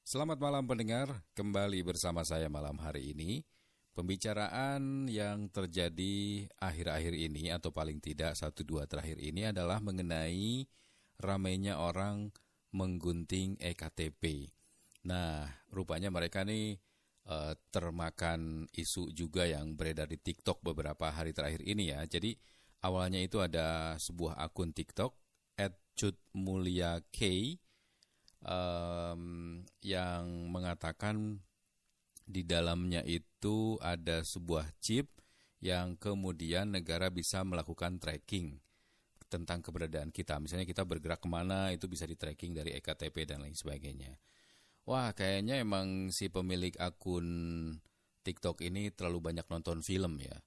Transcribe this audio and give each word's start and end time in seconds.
Selamat 0.00 0.40
malam 0.40 0.64
pendengar, 0.64 1.20
kembali 1.36 1.84
bersama 1.84 2.24
saya 2.24 2.48
malam 2.48 2.80
hari 2.80 3.12
ini. 3.12 3.44
Pembicaraan 3.92 5.04
yang 5.04 5.52
terjadi 5.52 6.48
akhir-akhir 6.56 7.12
ini 7.12 7.52
atau 7.52 7.76
paling 7.76 8.00
tidak 8.00 8.40
satu 8.40 8.64
dua 8.64 8.88
terakhir 8.88 9.20
ini 9.20 9.52
adalah 9.52 9.84
mengenai 9.84 10.64
ramainya 11.20 11.76
orang 11.76 12.32
menggunting 12.72 13.60
EKTP. 13.60 14.48
Nah, 15.04 15.44
rupanya 15.68 16.08
mereka 16.08 16.40
nih 16.40 16.80
uh, 17.28 17.52
termakan 17.68 18.64
isu 18.72 19.12
juga 19.12 19.44
yang 19.44 19.76
beredar 19.76 20.08
di 20.08 20.16
TikTok 20.16 20.64
beberapa 20.64 21.12
hari 21.12 21.36
terakhir 21.36 21.60
ini 21.68 21.92
ya. 21.92 22.00
Jadi 22.08 22.32
awalnya 22.80 23.20
itu 23.20 23.44
ada 23.44 24.00
sebuah 24.00 24.40
akun 24.40 24.72
TikTok 24.72 25.19
@cutmulyak 26.00 27.04
um, 28.40 29.22
yang 29.84 30.24
mengatakan 30.48 31.44
di 32.24 32.46
dalamnya 32.46 33.04
itu 33.04 33.76
ada 33.84 34.24
sebuah 34.24 34.72
chip 34.80 35.10
yang 35.60 35.98
kemudian 36.00 36.72
negara 36.72 37.12
bisa 37.12 37.44
melakukan 37.44 38.00
tracking 38.00 38.56
tentang 39.28 39.60
keberadaan 39.62 40.10
kita. 40.10 40.40
Misalnya 40.40 40.66
kita 40.66 40.82
bergerak 40.82 41.20
ke 41.22 41.28
mana 41.28 41.70
itu 41.70 41.86
bisa 41.86 42.08
di 42.08 42.16
tracking 42.16 42.56
dari 42.56 42.74
EKTP 42.80 43.28
dan 43.28 43.44
lain 43.44 43.54
sebagainya. 43.54 44.16
Wah 44.88 45.12
kayaknya 45.12 45.60
emang 45.60 46.10
si 46.10 46.32
pemilik 46.32 46.74
akun 46.80 47.28
TikTok 48.24 48.64
ini 48.64 48.90
terlalu 48.90 49.30
banyak 49.30 49.46
nonton 49.46 49.84
film 49.84 50.18
ya. 50.18 50.40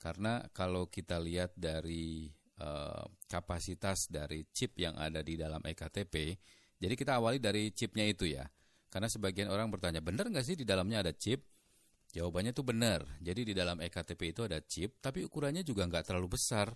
Karena 0.00 0.42
kalau 0.50 0.88
kita 0.90 1.20
lihat 1.20 1.54
dari 1.54 2.32
uh, 2.60 3.04
kapasitas 3.26 4.06
dari 4.10 4.46
chip 4.54 4.76
yang 4.78 4.94
ada 4.98 5.24
di 5.24 5.34
dalam 5.38 5.62
EKTP, 5.64 6.38
jadi 6.78 6.94
kita 6.98 7.16
awali 7.16 7.38
dari 7.40 7.72
chipnya 7.72 8.04
itu 8.04 8.28
ya. 8.28 8.44
Karena 8.92 9.10
sebagian 9.10 9.50
orang 9.50 9.72
bertanya, 9.72 9.98
benar 9.98 10.30
nggak 10.30 10.46
sih 10.46 10.54
di 10.54 10.62
dalamnya 10.62 11.02
ada 11.02 11.12
chip? 11.16 11.42
Jawabannya 12.14 12.54
tuh 12.54 12.62
benar. 12.62 13.02
Jadi 13.18 13.50
di 13.50 13.54
dalam 13.56 13.82
EKTP 13.82 14.30
itu 14.30 14.46
ada 14.46 14.62
chip, 14.62 15.02
tapi 15.02 15.26
ukurannya 15.26 15.66
juga 15.66 15.88
nggak 15.90 16.14
terlalu 16.14 16.38
besar. 16.38 16.70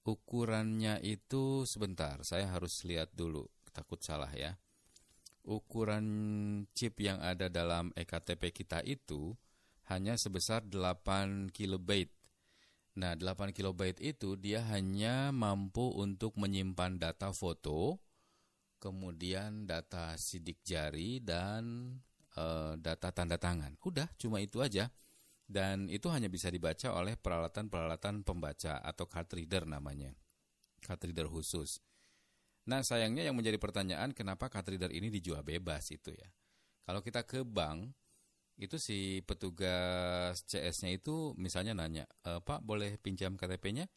Ukurannya 0.00 1.04
itu 1.04 1.68
sebentar, 1.68 2.24
saya 2.24 2.48
harus 2.48 2.80
lihat 2.88 3.12
dulu, 3.12 3.44
takut 3.76 4.00
salah 4.00 4.32
ya. 4.32 4.56
Ukuran 5.44 6.06
chip 6.72 6.96
yang 6.96 7.20
ada 7.20 7.52
dalam 7.52 7.92
EKTP 7.92 8.56
kita 8.56 8.80
itu 8.80 9.36
hanya 9.92 10.16
sebesar 10.16 10.64
8 10.64 11.52
kilobyte. 11.52 12.14
Nah, 13.00 13.16
8 13.16 13.56
kilobyte 13.56 13.96
itu 14.04 14.36
dia 14.36 14.60
hanya 14.68 15.32
mampu 15.32 15.88
untuk 15.96 16.36
menyimpan 16.36 17.00
data 17.00 17.32
foto, 17.32 17.96
kemudian 18.76 19.64
data 19.64 20.12
sidik 20.20 20.60
jari 20.60 21.16
dan 21.24 21.96
uh, 22.36 22.76
data 22.76 23.08
tanda 23.08 23.40
tangan. 23.40 23.72
Udah, 23.80 24.04
cuma 24.20 24.44
itu 24.44 24.60
aja. 24.60 24.92
Dan 25.48 25.88
itu 25.88 26.12
hanya 26.12 26.28
bisa 26.28 26.52
dibaca 26.52 26.92
oleh 26.92 27.16
peralatan-peralatan 27.16 28.20
pembaca 28.20 28.84
atau 28.84 29.08
card 29.08 29.32
reader 29.32 29.64
namanya. 29.64 30.12
Card 30.84 31.00
reader 31.08 31.26
khusus. 31.26 31.80
Nah, 32.68 32.84
sayangnya 32.84 33.24
yang 33.24 33.34
menjadi 33.34 33.56
pertanyaan 33.56 34.12
kenapa 34.12 34.52
card 34.52 34.76
reader 34.76 34.92
ini 34.92 35.08
dijual 35.08 35.40
bebas 35.40 35.88
itu 35.88 36.12
ya. 36.12 36.28
Kalau 36.84 37.00
kita 37.00 37.24
ke 37.24 37.48
bank, 37.48 37.96
itu 38.60 38.76
si 38.76 39.24
petugas 39.24 40.44
CS-nya 40.44 40.92
itu 40.92 41.32
misalnya 41.40 41.72
nanya, 41.72 42.04
e, 42.24 42.40
Pak 42.44 42.60
boleh 42.60 43.00
pinjam 43.00 43.34
KTP-nya? 43.34 43.88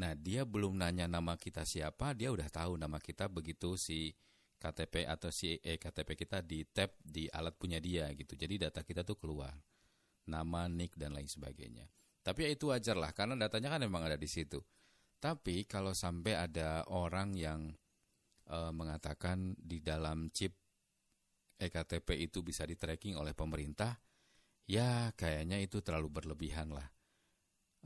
Nah, 0.00 0.12
dia 0.16 0.44
belum 0.44 0.76
nanya 0.76 1.04
nama 1.08 1.36
kita 1.36 1.64
siapa, 1.68 2.12
dia 2.16 2.32
udah 2.32 2.48
tahu 2.48 2.80
nama 2.80 2.96
kita 3.00 3.28
begitu 3.28 3.76
si 3.76 4.12
KTP 4.56 5.04
atau 5.04 5.28
si 5.28 5.60
e 5.60 5.76
KTP 5.76 6.16
kita 6.16 6.40
di 6.40 6.64
tap 6.64 6.96
di 7.00 7.28
alat 7.28 7.56
punya 7.60 7.76
dia 7.76 8.08
gitu. 8.16 8.36
Jadi 8.36 8.56
data 8.68 8.80
kita 8.80 9.04
tuh 9.04 9.20
keluar. 9.20 9.52
Nama, 10.26 10.66
nick 10.66 10.98
dan 10.98 11.14
lain 11.14 11.28
sebagainya. 11.28 11.86
Tapi 12.24 12.48
ya 12.48 12.50
itu 12.50 12.74
wajar 12.74 12.98
lah 12.98 13.14
karena 13.14 13.38
datanya 13.38 13.70
kan 13.70 13.80
memang 13.84 14.02
ada 14.02 14.18
di 14.18 14.26
situ. 14.26 14.58
Tapi 15.22 15.64
kalau 15.68 15.94
sampai 15.94 16.34
ada 16.34 16.82
orang 16.90 17.36
yang 17.38 17.70
e, 18.48 18.58
mengatakan 18.74 19.54
di 19.60 19.78
dalam 19.78 20.28
chip 20.34 20.56
EKTP 21.56 22.28
itu 22.28 22.44
bisa 22.44 22.68
di 22.68 22.76
tracking 22.76 23.16
oleh 23.16 23.32
pemerintah, 23.32 23.96
ya 24.66 25.14
kayaknya 25.14 25.62
itu 25.62 25.80
terlalu 25.80 26.10
berlebihan 26.10 26.74
lah. 26.74 26.90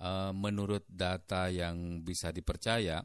Eh, 0.00 0.32
menurut 0.32 0.88
data 0.88 1.52
yang 1.52 2.00
bisa 2.00 2.32
dipercaya, 2.32 3.04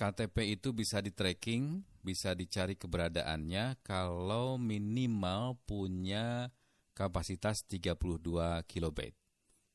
KTP 0.00 0.56
itu 0.56 0.72
bisa 0.72 1.04
di 1.04 1.12
tracking, 1.12 1.84
bisa 2.00 2.32
dicari 2.32 2.72
keberadaannya 2.72 3.84
kalau 3.84 4.56
minimal 4.56 5.60
punya 5.68 6.48
kapasitas 6.96 7.68
32 7.68 8.64
kilobyte. 8.64 9.20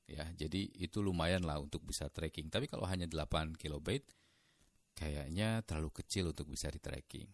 Ya, 0.10 0.26
jadi 0.34 0.70
itu 0.82 1.02
lumayan 1.06 1.46
lah 1.46 1.62
untuk 1.62 1.86
bisa 1.86 2.10
tracking. 2.10 2.50
Tapi 2.50 2.66
kalau 2.66 2.90
hanya 2.90 3.06
8 3.06 3.54
kilobyte, 3.54 4.06
kayaknya 4.98 5.62
terlalu 5.62 5.94
kecil 5.94 6.34
untuk 6.34 6.50
bisa 6.50 6.74
di 6.74 6.82
tracking. 6.82 7.30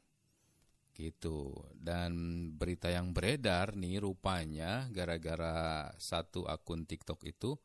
Gitu. 1.02 1.50
Dan 1.74 2.14
berita 2.54 2.94
yang 2.94 3.10
beredar 3.10 3.74
nih 3.74 4.06
rupanya 4.06 4.86
gara-gara 4.94 5.90
satu 5.98 6.46
akun 6.46 6.86
TikTok 6.86 7.26
itu 7.26 7.58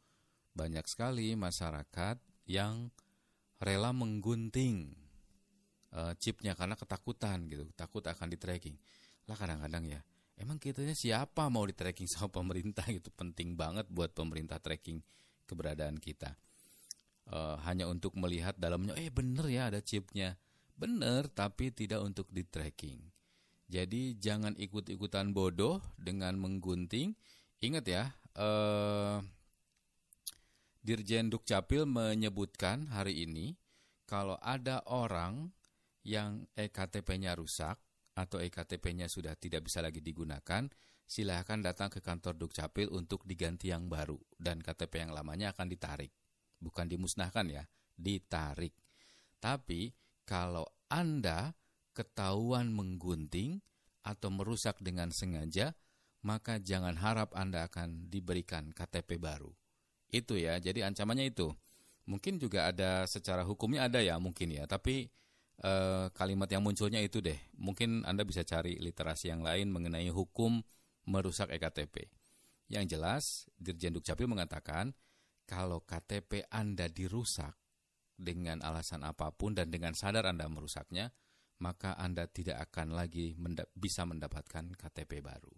banyak 0.57 0.89
sekali 0.89 1.37
masyarakat 1.37 2.17
yang 2.49 2.89
rela 3.61 3.93
menggunting 3.93 4.97
uh, 5.93 6.17
chipnya 6.17 6.57
karena 6.57 6.81
ketakutan 6.81 7.45
gitu, 7.45 7.69
takut 7.77 8.01
akan 8.09 8.33
di 8.33 8.41
tracking. 8.41 8.77
Lah 9.29 9.37
kadang-kadang 9.37 9.85
ya, 9.85 10.01
emang 10.41 10.57
kitanya 10.57 10.97
siapa 10.97 11.53
mau 11.53 11.69
di 11.69 11.77
tracking 11.77 12.09
sama 12.09 12.33
pemerintah 12.33 12.89
gitu 12.89 13.13
penting 13.13 13.53
banget 13.53 13.85
buat 13.93 14.17
pemerintah 14.17 14.57
tracking 14.57 15.05
keberadaan 15.45 16.01
kita. 16.01 16.41
Uh, 17.27 17.59
hanya 17.67 17.91
untuk 17.91 18.15
melihat 18.17 18.55
dalamnya, 18.57 18.95
eh 18.97 19.11
bener 19.11 19.45
ya 19.51 19.69
ada 19.69 19.83
chipnya, 19.83 20.39
bener 20.79 21.27
tapi 21.29 21.75
tidak 21.75 22.01
untuk 22.01 22.31
di 22.33 22.47
tracking. 22.47 23.16
Jadi 23.67 24.15
jangan 24.23 24.55
ikut-ikutan 24.55 25.35
bodoh 25.35 25.83
dengan 25.99 26.39
menggunting. 26.39 27.19
Ingat 27.59 27.85
ya, 27.91 28.05
uh, 28.39 29.19
Dirjen 30.87 31.35
Dukcapil 31.35 31.83
menyebutkan 31.83 32.87
hari 32.95 33.27
ini 33.27 33.59
kalau 34.07 34.39
ada 34.39 34.87
orang 34.87 35.51
yang 36.07 36.47
EKTP-nya 36.55 37.35
rusak 37.35 37.75
atau 38.15 38.39
EKTP-nya 38.39 39.11
sudah 39.11 39.35
tidak 39.35 39.67
bisa 39.67 39.83
lagi 39.83 39.99
digunakan, 39.99 40.71
silahkan 41.03 41.59
datang 41.59 41.91
ke 41.91 41.99
kantor 41.99 42.39
Dukcapil 42.39 42.87
untuk 42.95 43.27
diganti 43.27 43.75
yang 43.75 43.91
baru 43.91 44.15
dan 44.39 44.63
KTP 44.63 45.11
yang 45.11 45.13
lamanya 45.13 45.51
akan 45.51 45.67
ditarik. 45.67 46.15
Bukan 46.63 46.87
dimusnahkan 46.87 47.51
ya, 47.51 47.67
ditarik. 47.99 48.79
Tapi 49.43 49.91
kalau 50.23 50.65
Anda 50.87 51.51
ketahuan 51.97 52.69
menggunting 52.77 53.65
atau 54.05 54.29
merusak 54.29 54.77
dengan 54.85 55.09
sengaja, 55.09 55.73
maka 56.21 56.61
jangan 56.61 57.01
harap 57.01 57.33
Anda 57.33 57.65
akan 57.65 58.13
diberikan 58.13 58.77
KTP 58.77 59.17
baru 59.17 59.57
itu 60.11 60.39
ya. 60.39 60.59
Jadi 60.59 60.83
ancamannya 60.87 61.31
itu. 61.31 61.51
Mungkin 62.07 62.39
juga 62.39 62.71
ada 62.71 63.03
secara 63.11 63.43
hukumnya 63.43 63.91
ada 63.91 63.99
ya 63.99 64.15
mungkin 64.23 64.55
ya, 64.55 64.63
tapi 64.71 65.11
e, 65.59 65.73
kalimat 66.15 66.47
yang 66.47 66.63
munculnya 66.63 67.03
itu 67.03 67.19
deh. 67.19 67.35
Mungkin 67.59 68.07
Anda 68.07 68.23
bisa 68.23 68.47
cari 68.47 68.79
literasi 68.79 69.35
yang 69.35 69.43
lain 69.43 69.75
mengenai 69.75 70.07
hukum 70.15 70.63
merusak 71.11 71.51
EKTP. 71.51 72.07
Yang 72.71 72.85
jelas 72.95 73.23
Dirjen 73.59 73.95
Dukcapil 73.99 74.31
mengatakan 74.31 74.95
kalau 75.51 75.83
KTP 75.83 76.47
Anda 76.47 76.87
dirusak 76.87 77.59
dengan 78.15 78.63
alasan 78.63 79.03
apa 79.03 79.35
pun 79.35 79.59
dan 79.59 79.75
dengan 79.75 79.99
sadar 79.99 80.31
Anda 80.31 80.47
merusaknya, 80.47 81.11
maka 81.63 81.97
Anda 81.97 82.29
tidak 82.29 82.71
akan 82.71 82.93
lagi 82.93 83.33
menda 83.37 83.65
bisa 83.73 84.05
mendapatkan 84.05 84.77
KTP 84.77 85.25
baru. 85.25 85.53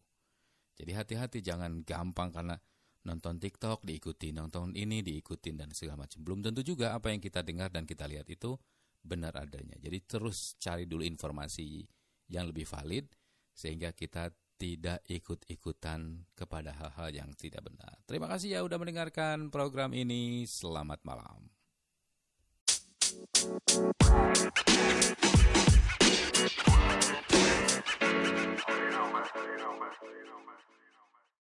Jadi 0.78 0.93
hati-hati 0.94 1.38
jangan 1.43 1.82
gampang 1.82 2.31
karena 2.31 2.55
nonton 3.02 3.43
TikTok 3.43 3.82
diikuti, 3.82 4.31
nonton 4.31 4.75
ini 4.78 5.02
diikutin 5.02 5.58
dan 5.58 5.70
segala 5.75 6.06
macam. 6.06 6.23
Belum 6.23 6.38
tentu 6.44 6.62
juga 6.62 6.94
apa 6.94 7.11
yang 7.11 7.19
kita 7.19 7.43
dengar 7.43 7.75
dan 7.75 7.82
kita 7.82 8.06
lihat 8.06 8.31
itu 8.31 8.55
benar 9.02 9.34
adanya. 9.34 9.75
Jadi 9.78 9.99
terus 10.06 10.55
cari 10.62 10.87
dulu 10.87 11.02
informasi 11.02 11.82
yang 12.31 12.46
lebih 12.50 12.69
valid 12.69 13.11
sehingga 13.50 13.90
kita 13.90 14.31
tidak 14.58 15.02
ikut-ikutan 15.06 16.26
kepada 16.34 16.75
hal-hal 16.75 17.11
yang 17.14 17.31
tidak 17.38 17.62
benar. 17.67 17.94
Terima 18.06 18.26
kasih 18.26 18.58
ya 18.58 18.61
udah 18.67 18.78
mendengarkan 18.78 19.55
program 19.55 19.94
ini. 19.94 20.46
Selamat 20.46 20.99
malam. 21.06 21.46